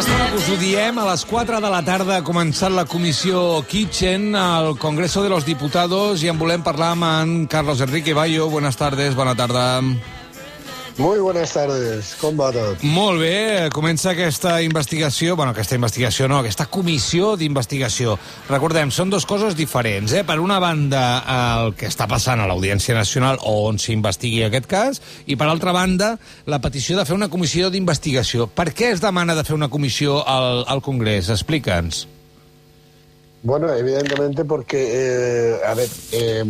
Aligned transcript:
M'estava, 0.00 0.32
us 0.32 0.46
ho 0.48 0.54
diem, 0.56 0.96
a 0.96 1.02
les 1.10 1.22
4 1.28 1.58
de 1.60 1.68
la 1.68 1.82
tarda 1.84 2.14
ha 2.16 2.24
començat 2.24 2.72
la 2.72 2.86
comissió 2.88 3.60
Kitchen 3.68 4.32
al 4.32 4.70
Congreso 4.80 5.20
de 5.20 5.28
los 5.28 5.44
Diputados 5.44 6.22
i 6.24 6.30
en 6.32 6.38
volem 6.40 6.64
parlar 6.64 6.94
amb 6.94 7.04
en 7.04 7.34
Carlos 7.52 7.82
Enrique 7.84 8.14
Bayo. 8.16 8.48
Buenas 8.48 8.80
tardes, 8.80 9.12
bona 9.12 9.36
tarda. 9.36 9.66
Muy 11.00 11.18
buenas 11.18 11.54
tardes, 11.54 12.10
com 12.20 12.36
va 12.36 12.50
tot? 12.52 12.82
Molt 12.84 13.22
bé, 13.22 13.70
comença 13.72 14.10
aquesta 14.10 14.58
investigació, 14.60 15.32
bueno, 15.32 15.54
aquesta 15.54 15.78
investigació 15.78 16.26
no, 16.28 16.42
aquesta 16.42 16.66
comissió 16.68 17.30
d'investigació. 17.40 18.18
Recordem, 18.50 18.92
són 18.92 19.08
dues 19.08 19.24
coses 19.24 19.56
diferents, 19.56 20.12
eh? 20.12 20.26
Per 20.28 20.36
una 20.44 20.58
banda, 20.60 21.00
el 21.64 21.72
que 21.80 21.88
està 21.88 22.04
passant 22.04 22.44
a 22.44 22.50
l'Audiència 22.50 22.92
Nacional 22.98 23.40
on 23.48 23.80
s'investigui 23.80 24.44
aquest 24.44 24.68
cas, 24.68 25.00
i 25.24 25.40
per 25.40 25.48
altra 25.48 25.72
banda, 25.72 26.18
la 26.44 26.60
petició 26.60 27.00
de 27.00 27.08
fer 27.08 27.16
una 27.16 27.32
comissió 27.32 27.72
d'investigació. 27.72 28.50
Per 28.52 28.68
què 28.68 28.92
es 28.92 29.00
demana 29.00 29.38
de 29.38 29.48
fer 29.48 29.56
una 29.56 29.72
comissió 29.72 30.20
al, 30.20 30.66
al 30.68 30.84
Congrés? 30.84 31.32
Explica'ns. 31.32 32.04
Bueno, 33.42 33.72
evidentemente 33.72 34.44
porque, 34.44 34.84
eh, 34.92 35.60
a 35.64 35.72
ver, 35.72 35.88
eh, 36.12 36.44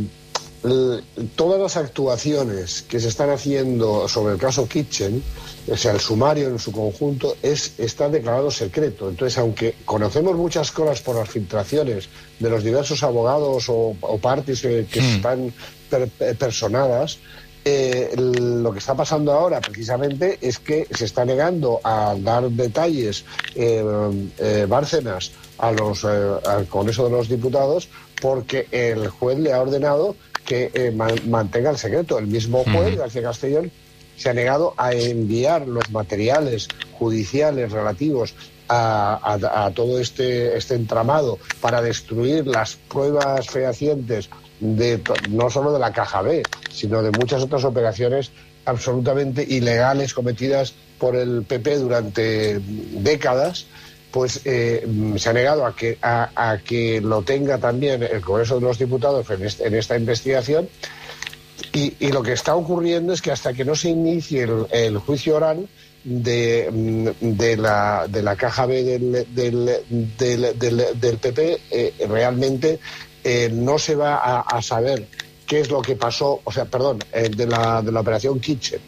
todas 1.37 1.61
las 1.61 1.77
actuaciones 1.77 2.83
que 2.83 3.01
se 3.01 3.09
están 3.09 3.31
haciendo 3.31 4.09
sobre 4.09 4.35
el 4.35 4.39
caso 4.39 4.69
Kitchen, 4.69 5.23
o 5.71 5.77
sea, 5.77 5.93
el 5.93 6.01
sumario 6.01 6.49
en 6.49 6.59
su 6.59 6.73
conjunto, 6.73 7.37
es, 7.43 7.75
está 7.79 8.09
declarado 8.09 8.51
secreto. 8.51 9.09
Entonces, 9.09 9.39
aunque 9.39 9.75
conocemos 9.85 10.37
muchas 10.37 10.71
cosas 10.71 11.01
por 11.01 11.17
las 11.17 11.29
filtraciones 11.29 12.09
de 12.39 12.51
los 12.51 12.63
diversos 12.65 13.03
abogados 13.03 13.69
o, 13.69 13.95
o 14.01 14.19
parties 14.19 14.61
que, 14.63 14.87
que 14.91 15.01
Hmm. 15.01 15.15
están 15.17 15.55
per- 15.89 16.09
per- 16.09 16.37
personadas, 16.37 17.19
eh, 17.65 18.15
lo 18.17 18.73
que 18.73 18.79
está 18.79 18.95
pasando 18.95 19.33
ahora 19.33 19.61
precisamente 19.61 20.39
es 20.41 20.59
que 20.59 20.87
se 20.91 21.05
está 21.05 21.25
negando 21.27 21.79
a 21.85 22.15
dar 22.19 22.49
detalles 22.51 23.25
eh, 23.55 23.85
eh, 24.39 24.67
Bárcenas 24.69 25.33
a 25.59 25.71
los, 25.73 26.05
eh, 26.05 26.09
al 26.47 26.67
Congreso 26.69 27.05
de 27.05 27.11
los 27.11 27.29
Diputados 27.29 27.89
porque 28.21 28.67
el 28.71 29.09
juez 29.09 29.39
le 29.39 29.53
ha 29.53 29.61
ordenado 29.61 30.17
que 30.51 30.69
eh, 30.75 30.91
man- 30.91 31.31
mantenga 31.31 31.71
el 31.71 31.79
secreto. 31.79 32.19
El 32.19 32.27
mismo 32.27 32.65
juez. 32.65 32.97
García 32.99 33.23
Castellón, 33.23 33.71
se 34.17 34.31
ha 34.31 34.35
negado 34.35 34.75
a 34.77 34.93
enviar 34.93 35.69
los 35.69 35.89
materiales 35.93 36.67
judiciales 36.99 37.71
relativos 37.71 38.35
a, 38.69 39.15
a- 39.23 39.67
a 39.67 39.71
todo 39.71 40.01
este, 40.01 40.57
este 40.59 40.75
entramado 40.75 41.39
para 41.61 41.81
destruir 41.83 42.49
las 42.49 42.75
pruebas 42.75 43.47
fehacientes 43.49 44.29
de, 44.59 45.01
no 45.29 45.51
solo 45.51 45.73
de 45.73 45.79
la 45.79 45.93
caja 45.93 46.21
B, 46.23 46.43
sino 46.73 47.01
de 47.01 47.13
muchas 47.13 47.43
otras 47.43 47.63
operaciones 47.65 48.33
absolutamente 48.65 49.45
ilegales 49.49 50.13
cometidas 50.15 50.75
por 50.99 51.15
el 51.15 51.45
PP 51.45 51.77
durante 51.79 52.59
décadas, 52.59 53.67
pues 54.11 54.41
eh, 54.45 54.85
mm, 54.87 55.17
se 55.17 55.31
ha 55.31 55.33
negado 55.33 55.65
a 55.67 55.75
que, 55.75 55.99
a, 56.03 56.59
que 56.65 57.01
lo 57.01 57.23
tenga 57.23 57.59
también 57.59 58.03
el 58.03 58.21
Congreso 58.21 58.57
de 58.57 58.63
los 58.63 58.79
Diputados 58.79 59.27
en, 59.31 59.75
esta 59.75 59.97
investigación. 59.97 60.69
Y, 61.73 61.95
y 62.01 62.11
lo 62.11 62.23
que 62.23 62.33
está 62.33 62.55
ocurriendo 62.57 63.13
es 63.13 63.23
que 63.23 63.31
hasta 63.31 63.53
que 63.53 63.65
no 63.65 63.75
se 63.75 63.91
inicie 63.91 64.47
el, 64.71 64.99
juicio 64.99 65.37
oral 65.37 65.69
de, 66.05 66.69
mm, 66.73 67.09
de, 67.37 67.57
la, 67.57 68.07
de 68.09 68.23
la 68.23 68.35
caja 68.37 68.67
B 68.67 68.83
del- 68.83 69.27
del 71.01 71.19
PP, 71.19 71.61
eh, 71.71 71.95
realmente 72.09 72.81
eh, 73.23 73.51
no 73.53 73.79
se 73.79 73.95
va 73.95 74.17
a, 74.17 74.41
a 74.41 74.63
saber 74.63 75.07
qué 75.47 75.61
es 75.61 75.71
lo 75.71 75.83
que 75.83 75.97
pasó, 75.97 76.41
o 76.45 76.53
sea, 76.53 76.65
perdón, 76.65 77.01
eh, 77.13 77.29
de, 77.29 77.47
la, 77.47 77.83
de 77.83 77.93
la 77.93 78.01
operación 78.01 78.41
Kitchen. 78.41 78.81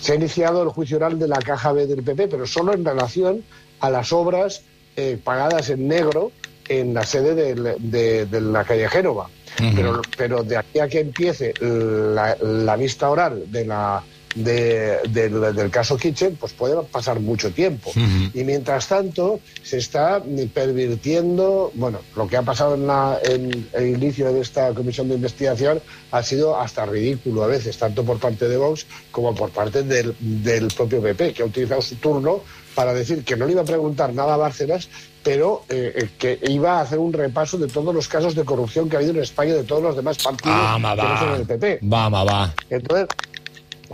Se 0.00 0.12
ha 0.12 0.14
iniciado 0.16 0.62
el 0.62 0.68
juicio 0.70 0.96
oral 0.96 1.18
de 1.18 1.28
la 1.28 1.38
caja 1.38 1.72
B 1.72 1.86
del 1.86 2.02
PP, 2.02 2.26
pero 2.28 2.44
solo 2.46 2.72
en 2.74 2.84
relación 2.84 3.44
a 3.82 3.90
las 3.90 4.12
obras 4.12 4.62
eh, 4.96 5.18
pagadas 5.22 5.68
en 5.68 5.86
negro 5.88 6.32
en 6.68 6.94
la 6.94 7.04
sede 7.04 7.34
de, 7.34 8.26
de 8.26 8.40
la 8.40 8.64
calle 8.64 8.88
Génova. 8.88 9.28
Pero, 9.76 10.00
pero 10.16 10.42
de 10.42 10.56
aquí 10.56 10.78
a 10.78 10.88
que 10.88 11.00
empiece 11.00 11.52
la, 11.60 12.36
la 12.40 12.76
vista 12.76 13.10
oral 13.10 13.44
de 13.52 13.66
la, 13.66 14.02
de- 14.34 14.98
del, 15.08 15.54
del 15.54 15.70
caso 15.70 15.96
Kitchen, 15.96 16.36
pues 16.36 16.52
puede 16.52 16.80
pasar 16.84 17.20
mucho 17.20 17.50
tiempo. 17.52 17.92
Y 18.34 18.44
mientras 18.44 18.88
tanto, 18.88 19.40
se 19.62 19.78
está 19.78 20.22
pervirtiendo, 20.54 21.70
bueno, 21.74 21.98
lo 22.16 22.26
que 22.26 22.36
ha 22.36 22.42
pasado 22.42 22.74
en, 22.74 22.86
la, 22.86 23.18
en 23.22 23.68
el 23.72 23.88
inicio 23.88 24.32
de 24.32 24.40
esta 24.40 24.72
comisión 24.74 25.08
de 25.08 25.14
investigación 25.16 25.80
ha 26.10 26.22
sido 26.22 26.58
hasta 26.58 26.86
ridículo 26.86 27.44
a 27.44 27.46
veces, 27.46 27.76
tanto 27.78 28.04
por 28.04 28.18
parte 28.18 28.48
de 28.48 28.56
Vox 28.56 28.86
como 29.10 29.34
por 29.34 29.50
parte 29.50 29.82
del, 29.82 30.14
del 30.18 30.68
propio 30.68 31.00
PP, 31.02 31.32
que 31.34 31.42
ha 31.42 31.46
utilizado 31.46 31.82
su 31.82 31.96
turno 31.96 32.40
para 32.74 32.94
decir 32.94 33.22
que 33.22 33.36
no 33.36 33.44
le 33.46 33.52
iba 33.52 33.60
a 33.62 33.66
preguntar 33.66 34.14
nada 34.14 34.34
a 34.34 34.36
Bárcenas, 34.38 34.88
pero 35.22 35.64
eh, 35.68 35.92
eh, 35.94 36.08
que 36.18 36.38
iba 36.50 36.78
a 36.78 36.80
hacer 36.80 36.98
un 36.98 37.12
repaso 37.12 37.58
de 37.58 37.68
todos 37.68 37.94
los 37.94 38.08
casos 38.08 38.34
de 38.34 38.44
corrupción 38.44 38.88
que 38.88 38.96
ha 38.96 38.98
habido 38.98 39.14
en 39.14 39.20
España 39.22 39.54
de 39.54 39.62
todos 39.64 39.82
los 39.82 39.94
demás 39.94 40.16
partidos 40.18 40.56
Ah, 40.58 40.76
que 40.96 41.02
no 41.02 41.18
son 41.18 41.34
el 41.40 41.46
PP. 41.46 41.80
Va, 41.86 42.08
home, 42.08 42.24
va. 42.24 42.54
Entonces, 42.70 43.06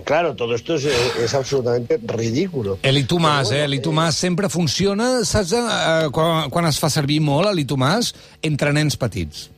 claro, 0.04 0.34
todo 0.36 0.54
esto 0.54 0.74
es, 0.76 0.84
eh, 0.84 0.90
es 1.24 1.34
absolutamente 1.34 1.98
ridículo. 2.06 2.78
Eli 2.82 3.04
Tomàs, 3.04 3.48
Però, 3.48 3.56
eh? 3.56 3.58
bueno, 3.60 3.64
Eli 3.64 3.80
Tomàs 3.82 4.12
sempre 4.16 4.48
funciona, 4.48 5.24
saps, 5.24 5.52
eh, 5.52 6.08
quan, 6.12 6.50
quan 6.50 6.66
es 6.66 6.78
fa 6.78 6.88
servir 6.90 7.20
molt, 7.20 7.50
Eli 7.50 7.64
Tomàs, 7.64 8.12
entre 8.42 8.72
nens 8.72 8.96
petits. 8.96 9.48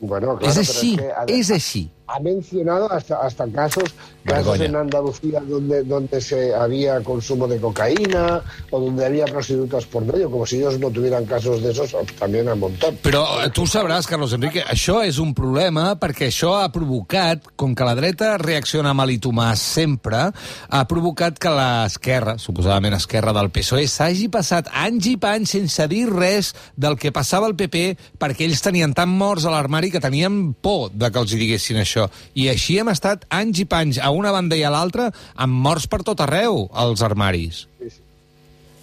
Bueno, 0.00 0.36
claro, 0.36 0.50
és 0.50 0.58
així, 0.58 0.96
que 0.96 1.10
ha- 1.14 1.24
és 1.28 1.50
així. 1.54 1.88
Ha 2.06 2.20
mencionado 2.20 2.90
hasta, 2.92 3.16
hasta 3.22 3.46
casos, 3.48 3.94
casos 4.24 4.60
en 4.60 4.76
Andalucía 4.76 5.40
donde, 5.40 5.82
donde 5.84 6.20
se 6.20 6.54
había 6.54 7.00
consumo 7.02 7.46
de 7.48 7.58
cocaína 7.58 8.42
o 8.70 8.80
donde 8.80 9.06
había 9.06 9.24
prostitutas 9.26 9.86
por 9.86 10.04
medio, 10.04 10.30
como 10.30 10.46
si 10.46 10.56
ellos 10.58 10.78
no 10.78 10.90
tuvieran 10.90 11.24
casos 11.24 11.62
de 11.62 11.70
esos 11.72 11.94
también 12.18 12.48
a 12.48 12.54
montón. 12.54 12.96
Però 13.02 13.22
eh, 13.42 13.50
tu 13.54 13.66
sabràs, 13.66 14.06
Carlos 14.06 14.32
Enrique, 14.36 14.62
això 14.62 15.00
és 15.06 15.18
un 15.22 15.32
problema 15.36 15.92
perquè 16.00 16.28
això 16.30 16.54
ha 16.60 16.68
provocat, 16.74 17.44
com 17.56 17.74
que 17.74 17.86
la 17.86 17.94
dreta 17.98 18.36
reacciona 18.40 18.92
amb 18.92 19.04
Ali 19.04 19.18
Tomàs 19.22 19.62
sempre, 19.62 20.24
ha 20.68 20.82
provocat 20.90 21.38
que 21.42 21.52
l'esquerra, 21.52 22.36
suposadament 22.42 22.96
esquerra 22.98 23.34
del 23.36 23.50
PSOE, 23.54 23.86
s'hagi 23.90 24.28
passat 24.32 24.70
anys 24.84 25.10
i 25.12 25.16
panys 25.20 25.56
sense 25.56 25.86
dir 25.90 26.06
res 26.10 26.52
del 26.76 26.98
que 27.00 27.12
passava 27.14 27.48
al 27.48 27.56
PP 27.58 27.84
perquè 28.20 28.46
ells 28.46 28.62
tenien 28.64 28.94
tan 28.96 29.10
morts 29.10 29.46
a 29.46 29.52
l'armari 29.54 29.92
que 29.92 30.02
tenien 30.02 30.52
por 30.54 30.90
de 30.92 31.10
que 31.10 31.22
els 31.22 31.34
hi 31.34 31.40
diguessin 31.42 31.82
això. 31.82 32.01
I 32.34 32.48
així 32.52 32.78
hem 32.80 32.90
estat 32.92 33.26
anys 33.30 33.62
i 33.62 33.66
panys 33.68 34.00
a 34.02 34.10
una 34.14 34.32
banda 34.34 34.58
i 34.58 34.64
a 34.64 34.72
l'altra 34.72 35.10
amb 35.34 35.62
morts 35.66 35.88
per 35.90 36.02
tot 36.06 36.20
arreu 36.24 36.66
als 36.72 37.02
armaris. 37.02 37.66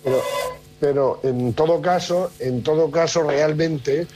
Pero, 0.04 0.22
pero 0.80 1.08
en 1.24 1.54
todo 1.54 1.82
caso, 1.82 2.32
en 2.40 2.64
todo 2.64 2.90
caso, 2.92 3.24
realmente 3.24 4.08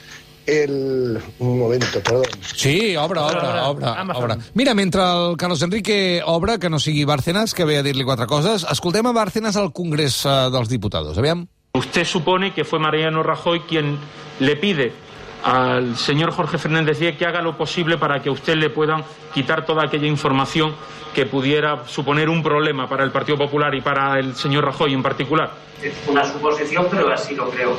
el 0.45 1.21
un 1.39 1.59
momento, 1.59 2.01
perdón. 2.03 2.25
Sí, 2.55 2.95
obre, 2.95 3.19
obre, 3.19 3.37
Obre, 3.63 3.87
obre. 4.13 4.35
Mira, 4.53 4.73
mentre 4.73 5.01
el 5.01 5.37
Carlos 5.37 5.61
Enrique 5.61 6.21
obre, 6.25 6.59
que 6.59 6.69
no 6.69 6.79
sigui 6.79 7.05
Bárcenas, 7.05 7.53
que 7.53 7.65
ve 7.65 7.77
a 7.77 7.83
dir-li 7.83 8.03
quatre 8.03 8.27
coses, 8.27 8.65
escoltem 8.69 9.07
a 9.07 9.13
Bárcenas 9.13 9.55
al 9.55 9.71
Congrés 9.71 10.23
eh, 10.25 10.49
dels 10.51 10.69
Diputados. 10.69 11.17
Aviam. 11.17 11.47
Usted 11.75 12.05
supone 12.05 12.53
que 12.53 12.65
fue 12.65 12.77
Mariano 12.77 13.23
Rajoy 13.23 13.61
quien 13.61 13.97
le 14.39 14.55
pide 14.55 14.91
al 15.43 15.97
señor 15.97 16.31
Jorge 16.31 16.57
Fernández 16.57 16.99
Díez 16.99 17.17
que 17.17 17.25
haga 17.25 17.41
lo 17.41 17.57
posible 17.57 17.97
para 17.97 18.21
que 18.21 18.29
a 18.29 18.31
usted 18.31 18.55
le 18.55 18.69
puedan 18.69 19.03
quitar 19.33 19.65
toda 19.65 19.85
aquella 19.85 20.07
información 20.07 20.73
que 21.13 21.25
pudiera 21.25 21.87
suponer 21.87 22.29
un 22.29 22.41
problema 22.41 22.87
para 22.87 23.03
el 23.03 23.11
Partido 23.11 23.37
Popular 23.37 23.73
y 23.75 23.81
para 23.81 24.19
el 24.19 24.35
señor 24.35 24.65
Rajoy 24.65 24.93
en 24.93 25.03
particular. 25.03 25.51
Es 25.81 25.93
una 26.07 26.23
suposición, 26.25 26.87
pero 26.89 27.11
así 27.13 27.35
lo 27.35 27.49
creo. 27.49 27.77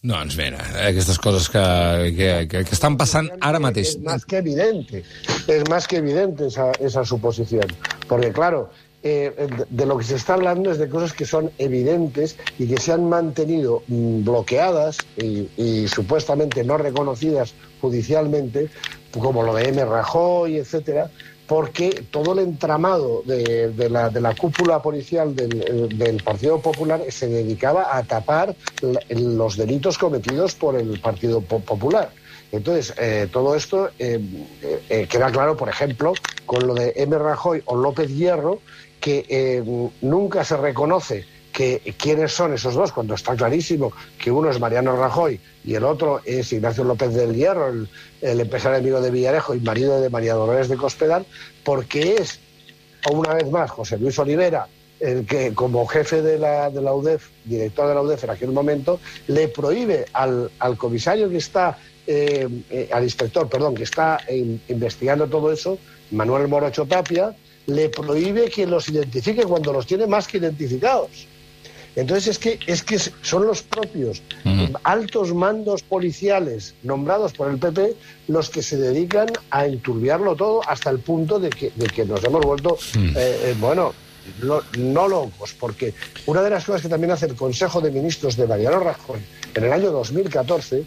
Doncs 0.00 0.36
mira, 0.36 0.62
aquestes 0.86 1.18
coses 1.18 1.48
que, 1.48 2.14
que, 2.16 2.46
que, 2.46 2.62
que 2.64 2.74
estan 2.76 2.94
passant 2.96 3.32
ara 3.42 3.58
mateix. 3.58 3.96
Es 3.96 3.98
más 3.98 4.24
que 4.24 4.36
evidente, 4.38 5.02
es 5.48 5.68
más 5.68 5.88
que 5.88 5.96
evidente 5.96 6.46
esa, 6.46 6.70
esa 6.78 7.04
suposición. 7.04 7.66
Porque 8.06 8.30
claro, 8.30 8.70
eh, 9.02 9.48
de- 9.68 9.86
lo 9.86 9.96
que 9.98 10.04
se 10.04 10.16
está 10.16 10.34
hablando 10.34 10.70
es 10.72 10.78
de 10.78 10.88
cosas 10.88 11.12
que 11.12 11.24
son 11.24 11.52
evidentes 11.58 12.36
y 12.58 12.66
que 12.66 12.78
se 12.80 12.92
han 12.92 13.08
mantenido 13.08 13.82
mm, 13.86 14.24
bloqueadas 14.24 15.06
y, 15.16 15.86
supuestamente 15.88 16.64
no 16.64 16.76
reconocidas 16.78 17.54
judicialmente, 17.80 18.68
como 19.12 19.42
lo 19.42 19.54
de 19.54 19.68
M. 19.68 19.84
Rajoy, 19.84 20.56
etcétera, 20.56 21.10
porque 21.46 22.04
todo 22.10 22.32
el 22.32 22.40
entramado 22.40 23.22
de, 23.24 23.88
la, 23.88 24.34
cúpula 24.34 24.82
policial 24.82 25.34
del, 25.34 26.20
Partido 26.24 26.60
Popular 26.60 27.00
se 27.08 27.28
dedicaba 27.28 27.96
a 27.96 28.02
tapar 28.04 28.54
los 29.10 29.56
delitos 29.56 29.96
cometidos 29.96 30.54
por 30.54 30.76
el 30.76 30.98
Partido 31.00 31.40
Po- 31.40 31.60
Popular. 31.60 32.10
Entonces, 32.52 32.92
eh, 32.98 33.28
todo 33.32 33.54
esto 33.54 33.90
eh, 33.98 34.20
queda 35.08 35.30
claro, 35.30 35.56
por 35.56 35.68
ejemplo, 35.68 36.18
con 36.48 36.66
lo 36.66 36.74
de 36.74 36.94
M. 36.96 37.16
Rajoy 37.16 37.62
o 37.66 37.76
López 37.76 38.08
Hierro, 38.08 38.60
que 39.00 39.26
eh, 39.28 39.62
nunca 40.00 40.42
se 40.42 40.56
reconoce 40.56 41.26
que 41.52 41.94
quiénes 41.98 42.32
son 42.32 42.54
esos 42.54 42.74
dos, 42.74 42.90
cuando 42.90 43.14
está 43.14 43.36
clarísimo 43.36 43.92
que 44.18 44.30
uno 44.30 44.50
es 44.50 44.58
Mariano 44.58 44.96
Rajoy 44.96 45.40
y 45.62 45.74
el 45.74 45.84
otro 45.84 46.20
es 46.24 46.52
Ignacio 46.52 46.84
López 46.84 47.12
del 47.12 47.34
Hierro, 47.34 47.68
el, 47.68 47.88
el 48.22 48.40
empresario 48.40 48.78
amigo 48.78 49.00
de 49.00 49.10
Villarejo 49.10 49.54
y 49.54 49.60
marido 49.60 50.00
de 50.00 50.08
María 50.08 50.34
Dolores 50.34 50.68
de 50.68 50.76
Cospedal, 50.76 51.26
porque 51.64 52.16
es, 52.16 52.40
una 53.12 53.34
vez 53.34 53.50
más, 53.50 53.70
José 53.70 53.98
Luis 53.98 54.18
Olivera 54.18 54.68
el 55.00 55.24
que 55.26 55.54
como 55.54 55.86
jefe 55.86 56.22
de 56.22 56.38
la, 56.38 56.70
de 56.70 56.82
la 56.82 56.92
UDEF, 56.94 57.28
director 57.44 57.88
de 57.88 57.94
la 57.94 58.02
UDEF 58.02 58.24
en 58.24 58.30
aquel 58.30 58.50
momento, 58.52 59.00
le 59.28 59.48
prohíbe 59.48 60.06
al, 60.12 60.50
al 60.58 60.76
comisario 60.76 61.28
que 61.30 61.36
está, 61.38 61.78
eh, 62.06 62.48
eh, 62.70 62.88
al 62.92 63.04
inspector, 63.04 63.48
perdón, 63.48 63.74
que 63.74 63.84
está 63.84 64.18
in- 64.30 64.60
investigando 64.68 65.26
todo 65.28 65.52
eso, 65.52 65.78
Manuel 66.10 66.48
Morocho 66.48 66.86
Tapia, 66.86 67.34
le 67.66 67.90
prohíbe 67.90 68.48
que 68.50 68.66
los 68.66 68.88
identifique 68.88 69.42
cuando 69.44 69.72
los 69.72 69.86
tiene 69.86 70.06
más 70.06 70.26
que 70.26 70.38
identificados. 70.38 71.26
Entonces 71.96 72.28
es 72.28 72.38
que, 72.38 72.58
es 72.66 72.82
que 72.84 72.98
son 72.98 73.46
los 73.46 73.62
propios 73.62 74.22
altos 74.84 75.34
mandos 75.34 75.82
policiales 75.82 76.74
nombrados 76.84 77.32
por 77.32 77.50
el 77.50 77.58
PP 77.58 77.94
los 78.28 78.50
que 78.50 78.62
se 78.62 78.76
dedican 78.76 79.26
a 79.50 79.66
enturbiarlo 79.66 80.36
todo 80.36 80.60
hasta 80.68 80.90
el 80.90 81.00
punto 81.00 81.40
de 81.40 81.50
que, 81.50 81.72
de 81.74 81.86
que 81.88 82.04
nos 82.04 82.22
hemos 82.22 82.42
vuelto, 82.44 82.78
eh, 83.16 83.54
bueno, 83.58 83.92
lo- 84.40 84.62
no 84.78 85.08
locos, 85.08 85.54
porque 85.58 85.94
una 86.26 86.42
de 86.42 86.50
las 86.50 86.64
cosas 86.64 86.82
que 86.82 86.88
también 86.88 87.10
hace 87.12 87.26
el 87.26 87.34
Consejo 87.34 87.80
de 87.80 87.90
Ministros 87.90 88.36
de 88.36 88.46
Mariano 88.46 88.80
Rajoy 88.80 89.20
en 89.54 89.64
el 89.64 89.72
año 89.72 89.90
2014 89.90 90.84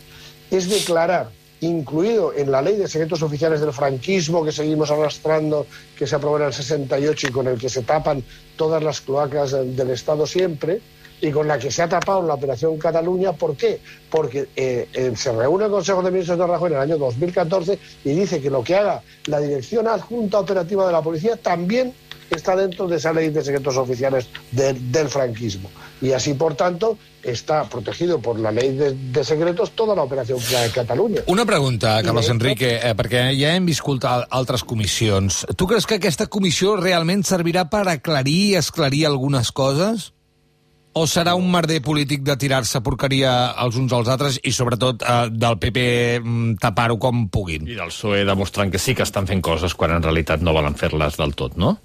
es 0.51 0.69
declarar 0.69 1.29
incluido 1.61 2.33
en 2.35 2.51
la 2.51 2.61
ley 2.61 2.75
de 2.75 2.87
secretos 2.87 3.21
oficiales 3.21 3.61
del 3.61 3.71
franquismo 3.71 4.43
que 4.43 4.51
seguimos 4.51 4.89
arrastrando, 4.89 5.67
que 5.95 6.07
se 6.07 6.15
aprobó 6.15 6.37
en 6.37 6.45
el 6.45 6.53
68 6.53 7.27
y 7.27 7.31
con 7.31 7.47
el 7.47 7.59
que 7.59 7.69
se 7.69 7.83
tapan 7.83 8.23
todas 8.55 8.81
las 8.81 9.01
cloacas 9.01 9.51
del, 9.51 9.75
del 9.75 9.91
Estado 9.91 10.25
siempre, 10.25 10.81
y 11.23 11.29
con 11.29 11.47
la 11.47 11.59
que 11.59 11.69
se 11.69 11.83
ha 11.83 11.87
tapado 11.87 12.23
la 12.25 12.33
Operación 12.33 12.79
Cataluña. 12.79 13.33
¿Por 13.33 13.55
qué? 13.55 13.79
Porque 14.09 14.47
eh, 14.55 14.89
eh, 14.91 15.11
se 15.15 15.31
reúne 15.31 15.65
el 15.65 15.71
Consejo 15.71 16.01
de 16.01 16.09
Ministros 16.09 16.39
de 16.39 16.47
Rajoy 16.47 16.71
en 16.71 16.77
el 16.77 16.81
año 16.81 16.97
2014 16.97 17.77
y 18.05 18.09
dice 18.09 18.41
que 18.41 18.49
lo 18.49 18.63
que 18.63 18.75
haga 18.75 19.03
la 19.27 19.39
Dirección 19.39 19.87
Adjunta 19.87 20.39
Operativa 20.39 20.87
de 20.87 20.93
la 20.93 21.03
Policía 21.03 21.35
también 21.37 21.93
está 22.35 22.55
dentro 22.55 22.87
de 22.87 22.97
esa 22.97 23.13
ley 23.13 23.29
de 23.29 23.43
secretos 23.43 23.77
oficiales 23.77 24.27
de- 24.51 24.73
del 24.73 25.09
franquismo. 25.09 25.69
Y 26.01 26.13
así, 26.13 26.33
por 26.33 26.55
tanto, 26.55 26.97
está 27.21 27.63
protegido 27.65 28.19
por 28.19 28.39
la 28.39 28.51
ley 28.51 28.75
de, 28.75 28.93
de 28.93 29.23
secretos 29.23 29.71
toda 29.71 29.95
la 29.95 30.03
operació 30.03 30.37
de 30.37 30.69
Catalunya. 30.73 31.21
Una 31.27 31.45
pregunta, 31.45 32.01
Carlos 32.03 32.29
Enrique, 32.29 32.79
eh, 32.81 32.95
perquè 32.95 33.35
ja 33.37 33.53
hem 33.55 33.65
viscut 33.65 34.03
al- 34.05 34.25
altres 34.31 34.63
comissions. 34.63 35.45
Tu 35.55 35.67
creus 35.67 35.85
que 35.85 35.95
aquesta 35.99 36.25
comissió 36.27 36.75
realment 36.77 37.23
servirà 37.23 37.67
per 37.69 37.87
aclarir 37.87 38.39
i 38.51 38.55
esclarir 38.55 39.05
algunes 39.05 39.51
coses? 39.51 40.13
O 40.93 41.05
serà 41.07 41.35
un 41.39 41.45
merder 41.49 41.77
polític 41.81 42.19
de 42.27 42.33
tirar-se 42.35 42.81
porqueria 42.83 43.53
els 43.63 43.77
uns 43.79 43.93
als 43.95 44.09
altres 44.11 44.39
i, 44.43 44.51
sobretot, 44.51 45.03
eh, 45.07 45.29
del 45.31 45.55
PP 45.61 46.19
mm, 46.19 46.55
tapar-ho 46.59 46.97
com 46.99 47.29
puguin? 47.31 47.63
I 47.69 47.77
del 47.77 47.93
PSOE 47.93 48.25
demostrant 48.27 48.71
que 48.73 48.79
sí 48.81 48.93
que 48.95 49.03
estan 49.03 49.27
fent 49.29 49.39
coses 49.41 49.73
quan 49.75 49.91
en 49.95 50.03
realitat 50.03 50.41
no 50.43 50.51
volen 50.51 50.75
fer-les 50.75 51.15
del 51.15 51.31
tot, 51.35 51.55
no? 51.55 51.77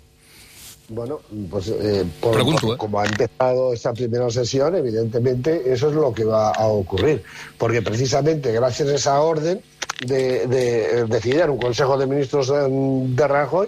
Bueno, 0.89 1.21
pues 1.51 1.69
eh, 1.69 2.05
por- 2.21 2.39
¿eh? 2.41 2.77
como 2.77 3.01
ha 3.01 3.07
empezado 3.07 3.73
esta 3.73 3.93
primera 3.93 4.31
sesión, 4.31 4.77
evidentemente 4.77 5.73
eso 5.73 5.89
es 5.89 5.95
lo 5.95 6.13
que 6.13 6.25
va 6.25 6.51
a 6.53 6.67
ocurrir. 6.67 7.23
Porque 7.59 7.83
precisamente 7.83 8.53
gracias 8.53 8.89
a 8.89 8.95
esa 8.95 9.21
orden 9.21 9.61
de, 10.07 10.47
de, 10.47 11.05
decidir 11.07 11.49
un 11.51 11.59
Consejo 11.59 11.99
de 11.99 12.07
Ministros 12.07 12.49
de, 12.49 12.69
de 13.15 13.29
Rajoy 13.29 13.67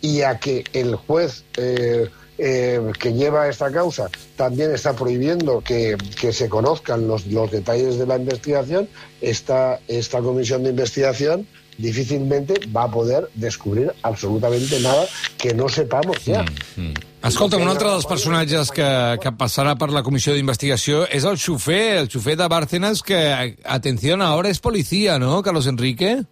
y 0.00 0.22
a 0.22 0.38
que 0.38 0.64
el 0.74 0.94
juez 0.96 1.44
eh, 1.56 2.08
eh, 2.36 2.80
que 3.00 3.14
lleva 3.14 3.48
esta 3.48 3.72
causa 3.72 4.08
también 4.36 4.72
está 4.72 4.92
prohibiendo 4.92 5.60
que, 5.60 5.96
que 6.20 6.32
se 6.32 6.48
conozcan 6.48 7.08
los, 7.08 7.26
los 7.26 7.50
detalles 7.50 7.98
de 7.98 8.06
la 8.06 8.16
investigación, 8.16 8.88
esta, 9.20 9.80
esta 9.88 10.20
comisión 10.20 10.62
de 10.62 10.70
investigación 10.70 11.46
difícilmente 11.78 12.54
va 12.74 12.84
a 12.84 12.90
poder 12.90 13.28
descubrir 13.34 13.92
absolutamente 14.02 14.80
nada 14.80 15.06
que 15.38 15.54
no 15.54 15.68
sepamos 15.68 16.24
ya. 16.24 16.44
Escolta'm, 17.24 17.62
un 17.62 17.68
altre 17.72 17.88
dels 17.90 18.06
personatges 18.06 18.70
que, 18.70 18.86
que 19.22 19.32
passarà 19.34 19.72
per 19.78 19.88
la 19.90 20.02
comissió 20.06 20.34
d'investigació 20.36 21.04
és 21.10 21.24
el 21.26 21.38
xofer, 21.38 21.96
el 22.02 22.10
xofer 22.10 22.36
de 22.38 22.46
Bárcenas, 22.50 23.02
que, 23.02 23.56
atenció, 23.64 24.14
ahora 24.22 24.50
es 24.50 24.60
policía, 24.60 25.18
¿no, 25.18 25.40
Carlos 25.42 25.66
Enrique? 25.66 26.22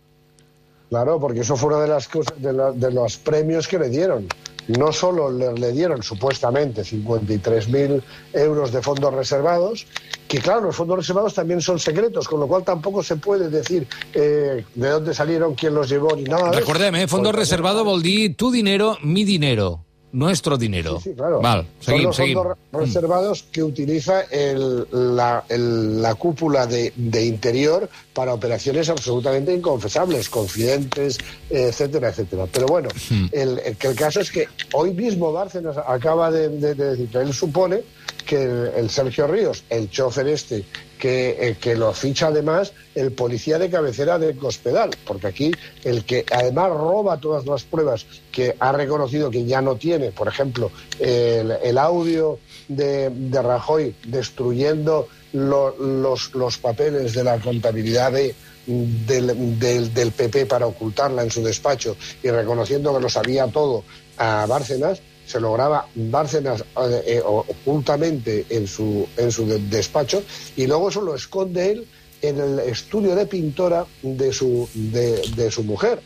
Claro, 0.88 1.19
porque 1.19 1.40
eso 1.40 1.56
fue 1.56 1.70
una 1.75 1.82
de 1.82 1.88
las 1.88 2.06
cosas, 2.06 2.34
de, 2.40 2.52
la- 2.52 2.70
de 2.70 2.90
los 2.93 3.16
premios 3.16 3.66
que 3.66 3.78
le 3.78 3.88
dieron. 3.88 4.28
No 4.68 4.92
solo 4.92 5.30
le, 5.30 5.52
le 5.54 5.72
dieron 5.72 6.02
supuestamente 6.02 6.82
53.000 6.82 8.02
euros 8.34 8.72
de 8.72 8.82
fondos 8.82 9.14
reservados, 9.14 9.86
que 10.28 10.38
claro, 10.38 10.62
los 10.62 10.76
fondos 10.76 10.98
reservados 10.98 11.34
también 11.34 11.60
son 11.60 11.78
secretos, 11.78 12.26
con 12.28 12.40
lo 12.40 12.48
cual 12.48 12.64
tampoco 12.64 13.02
se 13.02 13.16
puede 13.16 13.48
decir 13.48 13.86
eh, 14.12 14.64
de 14.74 14.88
dónde 14.88 15.14
salieron, 15.14 15.54
quién 15.54 15.74
los 15.74 15.88
llevó 15.88 16.14
ni 16.16 16.24
nada. 16.24 16.50
Recordem, 16.52 16.94
eh? 16.96 17.06
Fondo 17.08 17.28
Porque- 17.30 17.40
reservado 17.40 17.84
vol 17.84 18.02
dir 18.02 18.36
tu 18.36 18.50
dinero, 18.50 18.98
mi 19.02 19.24
dinero, 19.24 19.80
nuestro 20.12 20.56
dinero. 20.56 20.99
Sí, 21.03 21.11
sí, 21.11 21.17
claro. 21.17 21.41
Val, 21.41 21.67
Son 21.81 21.93
seguim, 21.94 22.03
los 22.06 22.17
seguim. 22.17 22.35
fondos 22.38 22.56
re- 22.73 22.81
reservados 22.81 23.44
que 23.53 23.62
utiliza 23.62 24.23
el- 24.23 24.87
la, 24.93 25.44
el- 25.49 26.00
la 26.00 26.14
cúpula 26.14 26.67
de, 26.67 26.93
de 26.97 27.25
interior 27.26 27.88
para 28.14 28.32
operaciones 28.32 28.88
absolutamente 28.88 29.53
inconfesables, 29.53 30.29
confidentes, 30.31 31.19
etcétera, 31.50 32.08
etcétera. 32.11 32.47
Pero 32.50 32.67
bueno, 32.67 32.88
el, 33.32 33.58
el- 33.58 33.76
que 33.76 33.88
el 33.88 33.94
caso 33.97 34.20
es 34.20 34.31
que 34.31 34.49
hoy 34.73 34.93
mismo 34.94 35.32
Bárcenas 35.32 35.76
acaba 35.76 36.31
de, 36.31 36.49
de- 36.49 36.75
de 36.75 36.85
decir 36.93 37.08
que 37.11 37.19
él 37.19 37.32
supone 37.35 37.82
que 38.25 38.43
el, 38.43 38.70
el 38.76 38.91
Sergio 38.91 39.26
Ríos, 39.26 39.64
el 39.70 39.88
chofer 39.91 40.26
este, 40.29 40.64
que, 40.98 41.37
eh, 41.38 41.56
que 41.60 41.75
lo 41.76 41.93
ficha 41.93 42.28
además 42.28 42.72
el 42.94 43.12
policía 43.12 43.58
de 43.58 43.69
cabecera 43.70 44.19
de 44.19 44.34
Cospedal, 44.37 44.90
porque 45.06 45.26
aquí 45.26 45.50
el 45.84 46.04
que 46.04 46.25
además 46.32 46.70
roba 46.70 47.20
todas 47.20 47.46
las 47.46 47.64
pruebas 47.64 48.06
que 48.32 48.56
ha 48.58 48.72
reconocido 48.72 49.31
que 49.31 49.44
ya 49.44 49.60
no 49.62 49.76
tiene, 49.76 50.10
por 50.12 50.28
ejemplo, 50.28 50.70
el, 50.98 51.52
el 51.62 51.78
audio 51.78 52.38
de, 52.69 53.10
de 53.10 53.43
Rajoy 53.43 53.94
destruyendo 54.06 55.08
lo- 55.32 55.76
los, 55.78 56.34
los 56.34 56.58
papeles 56.58 57.12
de 57.14 57.25
la 57.25 57.38
contabilidad 57.38 58.12
de, 58.12 58.34
del, 58.66 59.58
del- 59.58 59.93
del 59.94 60.12
PP 60.12 60.46
para 60.46 60.66
ocultarla 60.66 61.22
en 61.22 61.31
su 61.31 61.43
despacho 61.43 61.96
y 62.22 62.31
reconociendo 62.31 62.94
que 62.94 63.00
lo 63.02 63.08
sabía 63.08 63.46
todo 63.46 63.84
a 64.19 64.46
Bárcenas, 64.48 65.00
se 65.26 65.40
lo 65.40 65.52
graba 65.52 65.88
Bárcenas 65.94 66.61
eh, 66.62 67.02
eh, 67.06 67.23
ocultamente 67.25 68.46
en 68.49 68.67
su, 68.67 69.06
en 69.17 69.31
su 69.32 69.46
de- 69.46 69.58
despacho 69.58 70.23
y 70.56 70.67
luego 70.67 70.88
eso 70.88 71.00
lo 71.02 71.14
esconde 71.14 71.73
él 71.73 71.87
en 72.23 72.38
el 72.40 72.58
estudio 72.61 73.14
de 73.14 73.26
pintora 73.26 73.84
de 74.02 74.32
su, 74.32 74.69
de, 74.75 75.20
de 75.37 75.50
su 75.50 75.62
mujer. 75.64 76.00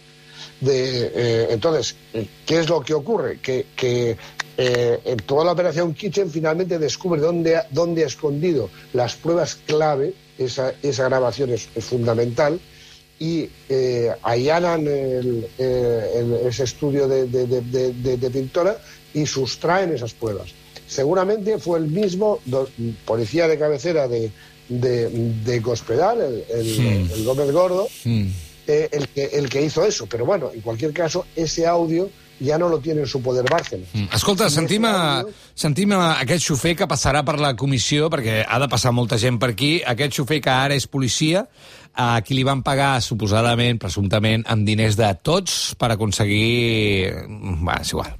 De, 0.60 1.12
eh, 1.14 1.46
entonces, 1.50 1.94
¿qué 2.46 2.60
es 2.60 2.68
lo 2.68 2.80
que 2.80 2.94
ocurre? 2.94 3.38
Que, 3.40 3.66
que 3.76 4.16
eh, 4.58 4.98
en 5.04 5.16
toda 5.18 5.44
la 5.44 5.52
operación 5.52 5.94
Kitchen 5.94 6.30
finalmente 6.30 6.78
descubre 6.78 7.20
dónde 7.20 7.56
ha, 7.56 7.66
dónde 7.70 8.04
ha 8.04 8.06
escondido 8.06 8.68
las 8.92 9.14
pruebas 9.16 9.56
clave, 9.66 10.12
esa, 10.38 10.72
esa 10.82 11.04
grabación 11.04 11.50
es, 11.50 11.68
fundamental, 11.84 12.58
y 13.18 13.48
eh, 13.68 14.10
allanan 14.22 14.86
el- 14.86 15.46
el- 15.58 16.40
ese 16.46 16.64
estudio 16.64 17.06
de 17.06 18.30
pintora 18.32 18.78
y 19.14 19.26
sustraen 19.26 19.92
esas 19.94 20.12
pruebas. 20.14 20.50
Seguramente 20.86 21.58
fue 21.58 21.78
el 21.78 21.86
mismo 21.86 22.40
do- 22.44 22.68
policía 23.04 23.46
de 23.48 23.58
cabecera 23.58 24.08
de, 24.08 24.30
de, 24.68 25.08
de 25.44 25.62
Cospedal, 25.62 26.20
el, 26.20 26.44
el- 26.50 27.10
el 27.12 27.24
Gómez 27.24 27.50
Gordo, 27.52 27.86
Mm. 28.04 28.26
eh, 28.66 28.88
el, 28.92 29.08
que, 29.08 29.24
el 29.26 29.48
que 29.48 29.62
hizo 29.62 29.84
eso. 29.84 30.06
Pero 30.06 30.24
bueno, 30.26 30.50
en 30.52 30.60
cualquier 30.60 30.92
caso, 30.92 31.26
ese 31.36 31.66
audio 31.66 32.10
ja 32.44 32.56
no 32.56 32.68
lo 32.70 32.78
tiene 32.80 33.02
en 33.02 33.06
su 33.06 33.20
poder 33.20 33.44
Bárcenas. 33.50 33.86
Mm. 33.92 34.04
Escolta, 34.14 34.48
sentim, 34.50 34.84
a, 34.86 35.24
sentim 35.54 35.92
a 35.92 36.18
aquest 36.20 36.42
xofer 36.46 36.74
que 36.74 36.86
passarà 36.88 37.20
per 37.22 37.36
la 37.38 37.54
comissió, 37.54 38.08
perquè 38.10 38.44
ha 38.48 38.58
de 38.58 38.68
passar 38.72 38.92
molta 38.96 39.18
gent 39.20 39.38
per 39.38 39.50
aquí, 39.52 39.82
aquest 39.86 40.16
xofer 40.16 40.40
que 40.40 40.50
ara 40.50 40.74
és 40.74 40.86
policia, 40.88 41.44
a 41.92 42.22
qui 42.24 42.34
li 42.38 42.44
van 42.46 42.62
pagar 42.64 43.02
suposadament, 43.02 43.76
presumptament, 43.82 44.44
amb 44.48 44.64
diners 44.64 44.96
de 44.96 45.10
tots 45.22 45.74
per 45.76 45.90
aconseguir... 45.92 47.12
Bueno, 47.28 47.80
és 47.82 47.90
igual. 47.92 48.14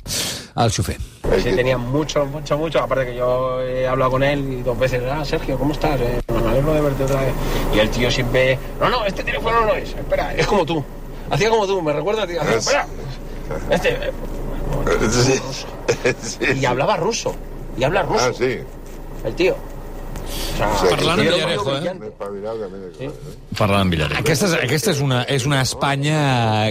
El 0.64 0.73
xofer. 0.73 0.99
Sí, 1.43 1.52
tenía 1.55 1.79
mucho, 1.79 2.26
mucho, 2.26 2.59
mucho. 2.59 2.81
Aparte 2.81 3.07
que 3.07 3.17
yo 3.17 3.61
he 3.62 3.87
hablado 3.87 4.11
con 4.12 4.23
él 4.23 4.40
y 4.52 4.62
dos 4.62 4.79
veces, 4.79 5.02
ah, 5.11 5.25
Sergio, 5.25 5.57
¿cómo 5.59 5.73
estás? 5.73 6.00
Eh, 6.00 6.21
me 6.29 6.49
alegro 6.49 6.75
de 6.75 6.81
verte 6.81 7.05
otra 7.05 7.21
vez. 7.21 7.33
Y 7.75 7.79
el 7.79 7.88
tío 7.90 8.11
siempre, 8.11 8.59
no, 8.81 8.88
no, 8.88 9.05
este 9.07 9.23
teléfono 9.23 9.61
no 9.67 9.75
es, 9.75 9.90
espera, 9.95 10.35
es 10.35 10.47
como 10.47 10.67
tú. 10.67 10.85
Hacía 11.31 11.49
como 11.50 11.67
tú, 11.67 11.81
me 11.81 11.93
recuerda 11.93 12.25
a 12.25 12.26
ti. 12.26 12.37
Hacía, 12.37 12.57
espera, 12.57 12.87
este... 13.71 13.88
eh, 13.90 14.12
Sí. 15.11 15.40
Sí, 16.23 16.59
Y 16.61 16.64
hablaba 16.64 16.97
ruso. 16.97 17.35
Y 17.76 17.85
habla 17.85 18.02
ruso, 18.02 18.26
Ah, 18.31 18.33
sí. 18.37 18.59
el 19.25 19.35
tío. 19.35 19.55
O 20.61 20.81
Sí, 20.81 20.87
Parlant 20.91 21.21
tío 21.21 21.33
Villarejo, 21.35 21.77
eh? 21.77 21.93
eh? 23.01 23.11
Parlant 23.57 23.87
amb 23.87 23.95
Villarejo. 23.95 24.21
Aquesta 24.21 24.49
és, 24.51 24.57
aquesta 24.67 24.93
és, 24.93 25.01
una, 25.05 25.21
és 25.25 25.47
una 25.49 25.61
Espanya 25.65 26.21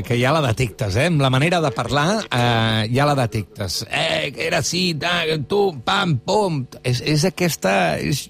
que 0.06 0.18
ja 0.20 0.34
la 0.36 0.44
detectes, 0.46 0.98
eh? 1.00 1.08
Amb 1.10 1.24
la 1.24 1.32
manera 1.34 1.62
de 1.63 1.72
parlar 1.75 2.08
eh, 2.25 2.89
ja 2.94 3.08
la 3.10 3.16
detectes. 3.18 3.82
Eh, 3.89 4.30
era 4.48 4.62
així, 4.62 4.84
ta, 5.01 5.24
tu, 5.50 5.63
pam, 5.86 6.20
pum... 6.25 6.62
És, 6.84 7.01
és 7.01 7.25
aquesta... 7.30 7.74
És, 7.98 8.28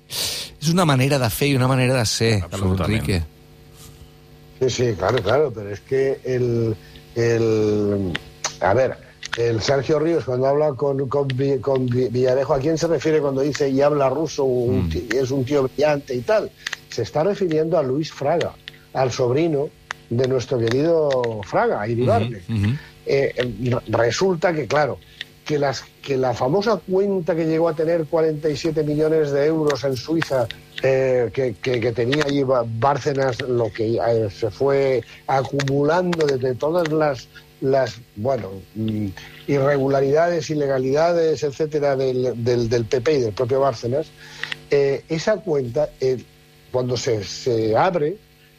és 0.59 0.71
una 0.73 0.87
manera 0.87 1.19
de 1.21 1.29
fer 1.31 1.53
i 1.53 1.59
una 1.59 1.69
manera 1.71 1.97
de 1.99 2.07
ser. 2.09 2.33
Enrique. 2.53 3.21
Sí, 4.59 4.69
sí, 4.69 4.87
claro, 4.97 5.21
claro, 5.23 5.53
pero 5.55 5.69
es 5.71 5.79
que 5.79 6.19
el, 6.25 6.75
el 7.15 8.11
a 8.59 8.73
ver, 8.73 8.97
el 9.39 9.61
Sergio 9.61 9.99
Ríos 9.99 10.25
cuando 10.25 10.47
habla 10.47 10.73
con, 10.73 11.07
con, 11.07 11.27
Vi- 11.29 11.59
con 11.59 11.85
Vi- 11.87 12.09
Villarejo, 12.09 12.53
¿a 12.53 12.59
quién 12.59 12.77
se 12.77 12.87
refiere 12.87 13.21
cuando 13.21 13.39
dice 13.41 13.69
y 13.69 13.81
habla 13.81 14.09
ruso 14.09 14.43
un 14.43 14.89
y 15.11 15.15
es 15.15 15.31
un 15.31 15.45
tío 15.45 15.63
brillante 15.63 16.13
y 16.13 16.21
tal? 16.21 16.51
Se 16.89 17.03
está 17.03 17.23
refiriendo 17.23 17.77
a 17.77 17.83
Luis 17.83 18.11
Fraga, 18.11 18.53
al 18.93 19.11
sobrino 19.11 19.69
de 20.09 20.27
nuestro 20.27 20.59
querido 20.59 21.41
Fraga, 21.43 21.87
Iribarne. 21.87 22.41
Eh, 23.05 23.79
resulta 23.87 24.51
que, 24.53 24.67
claro, 24.67 24.97
que, 25.45 25.57
las, 25.57 25.83
que 26.01 26.17
la 26.17 26.33
famosa 26.33 26.77
cuenta 26.89 27.33
que 27.33 27.45
llegó 27.45 27.69
a 27.69 27.73
tener 27.75 28.05
47 28.05 28.83
millones 28.83 29.31
de 29.31 29.45
euros 29.45 29.83
en 29.85 29.95
Suiza, 29.95 30.47
eh, 30.83 31.29
que, 31.33 31.55
que- 31.61 31.79
que 31.79 31.91
tenía 31.93 32.25
allí 32.25 32.43
Bárcenas, 32.43 33.39
lo 33.39 33.71
que 33.71 33.95
eh, 33.95 34.29
se 34.29 34.49
fue 34.51 35.01
acumulando 35.27 36.27
desde 36.27 36.55
todas 36.55 36.91
las, 36.91 37.27
las 37.61 37.97
bueno, 38.15 38.51
mm, 38.75 39.07
irregularidades, 39.47 40.49
ilegalidades, 40.49 41.43
etcétera, 41.43 41.95
del, 41.95 42.43
del, 42.43 42.69
del 42.69 42.85
PP 42.85 43.13
y 43.13 43.21
del 43.21 43.33
propio 43.33 43.59
Bárcenas, 43.61 44.07
eh, 44.71 45.03
esa 45.09 45.37
cuenta, 45.37 45.89
eh, 45.99 46.23
cuando 46.71 46.95
se, 46.97 47.23
se 47.23 47.75
abre, 47.75 48.17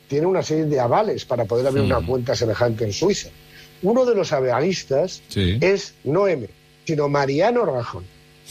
tiene 0.08 0.26
una 0.26 0.42
serie 0.42 0.64
de 0.64 0.80
avales 0.80 1.24
para 1.24 1.44
poder 1.44 1.66
abrir 1.66 1.84
una 1.84 2.04
cuenta 2.04 2.34
semejante 2.34 2.84
en 2.84 2.92
Suiza. 2.92 3.28
Uno 3.82 4.04
de 4.04 4.14
los 4.14 4.32
avalistas 4.32 5.22
Sí. 5.28 5.56
es 5.60 5.94
no 6.04 6.26
M, 6.26 6.48
sino 6.84 7.08
Mariano 7.08 7.64
Rajoy. 7.64 8.04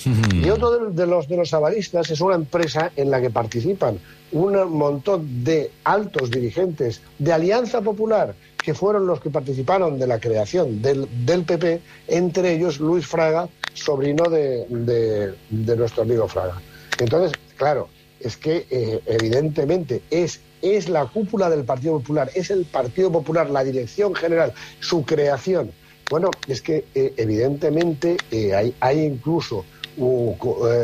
Y 0.44 0.50
otro 0.50 0.90
de 0.92 1.06
los 1.06 1.28
de 1.28 1.36
los 1.36 1.54
avalistas 1.54 2.10
es 2.10 2.22
una 2.22 2.36
empresa 2.36 2.92
en 2.96 3.12
la 3.12 3.20
que 3.20 3.30
participan 3.30 4.00
un 4.32 4.54
montón 4.72 5.44
de 5.44 5.72
altos 5.84 6.32
dirigentes 6.32 7.02
de 7.18 7.34
Alianza 7.34 7.82
Popular 7.82 8.34
que 8.62 8.74
fueron 8.74 9.08
los 9.08 9.22
que 9.22 9.30
participaron 9.30 9.98
de 10.00 10.08
la 10.08 10.20
creación 10.20 10.82
del, 10.82 11.08
del 11.26 11.44
PP, 11.46 11.82
entre 12.08 12.54
ellos 12.54 12.80
Luis 12.80 13.06
Fraga, 13.08 13.50
sobrino 13.74 14.30
de, 14.30 14.66
de- 14.70 15.76
nuestro 15.78 16.04
amigo 16.04 16.28
Fraga. 16.28 16.62
Entonces, 16.98 17.38
claro, 17.58 17.88
es 18.20 18.36
que 18.38 18.66
eh, 18.70 19.02
evidentemente 19.06 20.02
es, 20.10 20.42
es 20.62 20.90
la 20.90 21.06
cúpula 21.06 21.50
del 21.50 21.64
Partido 21.64 22.00
Popular, 22.00 22.30
es 22.36 22.50
el 22.52 22.66
Partido 22.66 23.12
Popular, 23.12 23.50
la 23.50 23.64
dirección 23.64 24.14
general, 24.14 24.54
su 24.80 25.06
creación. 25.06 25.72
Bueno, 26.10 26.38
es 26.48 26.62
que 26.62 26.86
eh, 26.96 27.14
evidentemente 27.18 28.24
eh, 28.32 28.54
hay, 28.56 28.76
hay 28.80 29.06
incluso 29.06 29.64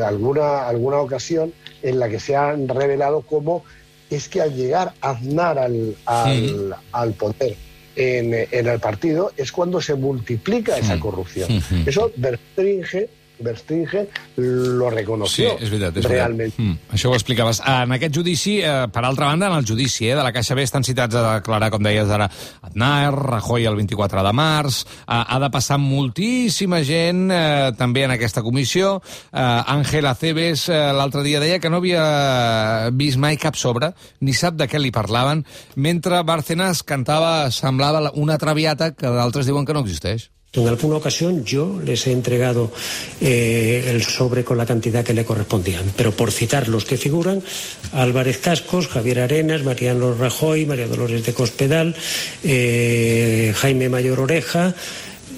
alguna, 0.05 0.67
alguna 0.67 0.98
ocasión 1.00 1.53
en 1.82 2.00
la 2.00 2.10
que 2.10 2.20
se 2.20 2.36
han 2.36 2.67
revelado 2.67 3.22
cómo 3.22 3.63
es 4.09 4.29
que 4.29 4.41
al 4.41 4.55
llegar 4.55 4.93
Aznar 5.01 5.57
al, 5.57 5.95
al, 6.05 6.75
al 6.91 7.13
poder 7.13 7.55
en, 7.95 8.33
en 8.51 8.67
el 8.67 8.79
partido 8.79 9.31
es 9.38 9.51
cuando 9.51 9.81
se 9.81 9.95
multiplica 9.95 10.77
esa 10.77 11.00
corrupción. 11.00 11.63
Eso 11.85 12.12
Berstringe, 12.15 13.09
Berstringe 13.39 14.08
lo 14.38 14.89
Sí, 14.89 14.96
reconoció 14.96 15.58
és 15.60 15.70
veritat, 15.70 15.98
és 15.98 16.06
realment. 16.06 16.38
veritat. 16.38 16.60
Mm, 16.60 16.94
això 16.96 17.10
ho 17.10 17.15
explicaves. 17.15 17.62
En 17.65 17.92
aquest 17.92 18.15
judici, 18.15 18.60
eh, 18.62 18.88
per 18.92 19.04
altra 19.04 19.27
banda, 19.27 19.48
en 19.48 19.58
el 19.58 19.65
judici 19.65 20.08
eh, 20.10 20.15
de 20.15 20.24
la 20.24 20.32
Caixa 20.32 20.56
B 20.56 20.63
estan 20.63 20.84
citats 20.84 21.15
a 21.15 21.36
declarar, 21.36 21.70
com 21.72 21.84
deies 21.84 22.10
ara, 22.10 22.30
Aznar, 22.62 23.13
Rajoy 23.13 23.65
el 23.65 23.75
24 23.75 24.24
de 24.24 24.34
març, 24.34 24.84
eh, 24.86 25.04
ha 25.08 25.39
de 25.39 25.50
passar 25.50 25.77
moltíssima 25.77 26.82
gent 26.84 27.30
eh, 27.32 27.72
també 27.77 28.04
en 28.06 28.12
aquesta 28.12 28.42
comissió. 28.42 29.01
Eh, 29.32 29.39
Àngel 29.39 30.06
Aceves 30.08 30.70
eh, 30.70 30.80
l'altre 30.96 31.24
dia 31.24 31.39
deia 31.39 31.60
que 31.60 31.70
no 31.70 31.77
havia 31.77 32.89
vist 32.94 33.18
mai 33.18 33.38
cap 33.38 33.56
sobre, 33.56 33.92
ni 34.22 34.34
sap 34.34 34.56
de 34.56 34.68
què 34.68 34.80
li 34.80 34.92
parlaven, 34.96 35.44
mentre 35.75 36.24
Bárcenas 36.24 36.84
cantava, 36.84 37.51
semblava 37.51 38.12
una 38.15 38.38
traviata 38.38 38.94
que 38.96 39.08
d'altres 39.08 39.46
diuen 39.46 39.65
que 39.65 39.74
no 39.74 39.84
existeix. 39.86 40.30
En 40.55 40.67
alguna 40.67 40.97
ocasión 40.97 41.43
yo 41.43 41.81
les 41.83 42.07
he 42.07 42.12
entregado 42.12 42.71
eh, 43.19 43.85
el 43.89 44.03
sobre 44.03 44.43
con 44.43 44.57
la 44.57 44.65
cantidad 44.65 45.03
que 45.03 45.13
le 45.13 45.25
correspondían, 45.25 45.91
pero 45.95 46.12
por 46.12 46.31
citar 46.31 46.67
los 46.67 46.85
que 46.85 46.97
figuran, 46.97 47.43
Álvarez 47.91 48.38
Cascos, 48.38 48.88
Javier 48.88 49.19
Arenas, 49.19 49.63
Mariano 49.63 50.13
Rajoy, 50.13 50.65
María 50.65 50.88
Dolores 50.88 51.25
de 51.25 51.33
Cospedal, 51.33 51.95
eh, 52.43 53.53
Jaime 53.55 53.89
Mayor 53.89 54.19
Oreja, 54.21 54.74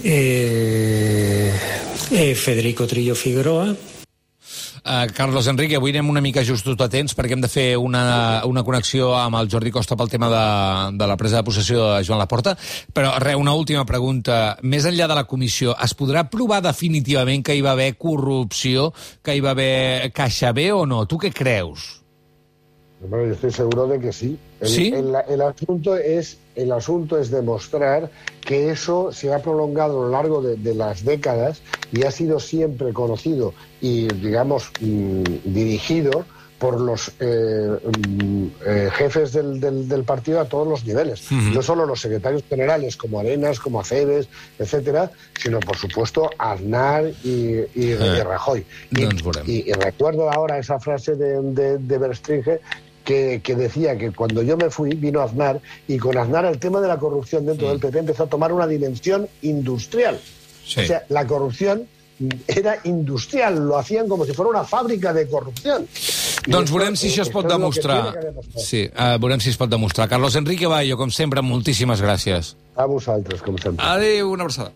eh, 0.03 1.51
Federico 2.36 2.86
Trillo 2.86 3.15
Figueroa, 3.15 3.75
Uh, 4.88 5.12
Carlos 5.12 5.48
Enrique, 5.51 5.75
avui 5.75 5.91
anem 5.91 6.08
una 6.08 6.22
mica 6.24 6.46
justos 6.48 6.77
de 6.79 6.86
temps 6.88 7.12
perquè 7.12 7.36
hem 7.36 7.41
de 7.44 7.50
fer 7.51 7.65
una, 7.75 8.39
una 8.48 8.63
connexió 8.63 9.10
amb 9.20 9.36
el 9.36 9.50
Jordi 9.51 9.74
Costa 9.75 9.98
pel 10.00 10.08
tema 10.08 10.29
de, 10.32 10.44
de 10.96 11.10
la 11.12 11.17
presa 11.20 11.41
de 11.41 11.48
possessió 11.50 11.89
de 11.89 12.06
Joan 12.08 12.22
Laporta, 12.22 12.56
però 12.96 13.12
re, 13.20 13.36
una 13.36 13.51
última 13.51 13.84
pregunta. 13.84 14.56
Més 14.63 14.88
enllà 14.88 15.10
de 15.12 15.20
la 15.20 15.27
comissió, 15.27 15.75
es 15.84 15.91
podrà 15.91 16.24
provar 16.32 16.62
definitivament 16.63 17.44
que 17.44 17.58
hi 17.58 17.65
va 17.65 17.75
haver 17.75 17.98
corrupció, 18.00 18.94
que 19.20 19.36
hi 19.36 19.44
va 19.44 19.51
haver 19.51 20.13
caixa 20.15 20.56
B 20.56 20.72
o 20.72 20.86
no? 20.88 21.03
Tu 21.03 21.20
què 21.20 21.36
creus? 21.36 22.07
Bueno, 23.00 23.27
yo 23.27 23.34
estoy 23.34 23.51
seguro 23.51 23.88
de 23.88 24.00
que 24.00 24.12
sí. 24.12 24.38
El, 24.60 24.68
¿Sí? 24.68 24.92
el- 24.94 25.16
el 25.30 25.42
asunto 25.42 25.96
es, 25.98 26.38
el 26.56 26.72
asunto 26.72 27.20
es 27.20 27.30
demostrar 27.30 28.10
que 28.42 28.72
eso 28.72 29.12
se 29.12 29.32
ha 29.32 29.39
prolongado 29.39 30.00
a 30.01 30.06
lo 30.06 30.10
largo 30.12 30.42
de, 30.42 30.56
de 30.56 30.74
las 30.74 31.06
décadas 31.06 31.62
y 31.92 32.04
ha 32.06 32.12
sido 32.12 32.39
siempre 32.39 32.94
conocido 32.94 33.54
y, 33.82 34.08
digamos, 34.08 34.72
mm, 34.82 35.24
dirigido 35.46 36.25
por 36.58 36.82
los 36.82 37.12
eh, 37.20 37.70
mm, 38.20 38.46
eh, 38.66 38.89
jefes 38.94 39.32
del, 39.32 39.60
del- 39.60 39.88
del 39.88 40.04
partido 40.04 40.39
a 40.39 40.46
todos 40.46 40.68
los 40.68 40.84
niveles. 40.84 41.32
No 41.32 41.62
solo 41.62 41.86
los 41.86 42.01
secretarios 42.01 42.42
generales 42.50 42.98
como 42.98 43.20
Arenas, 43.20 43.60
como 43.60 43.80
Aceves, 43.80 44.27
etcétera, 44.58 45.12
sino, 45.39 45.60
por 45.60 45.77
supuesto, 45.77 46.32
Aznar 46.39 47.12
y, 47.24 47.30
y- 47.75 47.92
y 47.92 47.94
Rajoy. 48.24 48.66
Y 49.46 49.72
recuerdo 49.72 50.32
ahora 50.32 50.58
esa 50.58 50.80
frase 50.80 51.16
de, 51.16 51.39
de, 51.44 51.77
de 51.77 51.98
Berstringe 52.00 52.60
que, 53.08 53.40
que 53.42 53.56
decía 53.56 53.98
que 53.98 54.12
cuando 54.12 54.42
yo 54.42 54.58
me 54.58 54.70
fui 54.70 54.90
vino 54.94 55.22
Aznar 55.22 55.62
y 55.88 55.98
con 55.98 56.18
Aznar 56.18 56.44
el 56.44 56.60
tema 56.60 56.82
de 56.82 56.90
la 56.90 57.00
corrupción 57.00 57.46
dentro 57.46 57.70
del 57.70 57.80
PP 57.80 58.00
empezó 58.00 58.24
a 58.24 58.28
tomar 58.28 58.52
una 58.52 58.68
dimensión 58.68 59.30
industrial. 59.44 60.20
Sí. 60.66 60.82
O 60.82 60.88
sea, 60.88 61.06
la 61.08 61.26
corrupción 61.26 61.88
era 62.48 62.80
industrial, 62.84 63.66
lo 63.66 63.78
hacían 63.78 64.10
como 64.10 64.26
si 64.26 64.34
fuera 64.34 64.50
una 64.50 64.66
fábrica 64.66 65.14
de 65.14 65.26
corrupción. 65.30 65.88
Y 66.48 66.52
Doncs 66.52 66.72
veurem 66.72 66.96
si 66.96 67.10
això 67.10 67.26
es 67.26 67.30
pot 67.34 67.48
demostrar. 67.50 68.14
Sí, 68.56 68.86
uh, 68.88 69.18
veurem 69.20 69.42
si 69.44 69.50
es 69.52 69.58
pot 69.60 69.68
demostrar. 69.68 70.08
Carlos 70.08 70.38
Enrique 70.40 70.70
Bayo, 70.72 70.96
com 70.96 71.12
sempre, 71.12 71.44
moltíssimes 71.44 72.00
gràcies. 72.00 72.54
A 72.80 72.86
vosaltres, 72.88 73.42
com 73.44 73.58
sempre. 73.60 73.84
Adéu, 73.84 74.32
una 74.32 74.48
abraçada. 74.48 74.72